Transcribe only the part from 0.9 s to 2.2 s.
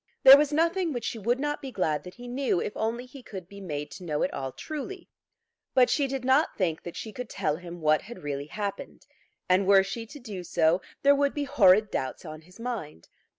which she would not be glad that